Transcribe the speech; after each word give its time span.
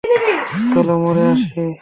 চল, 0.71 0.87
মরে 1.03 1.23
আসি। 1.31 1.61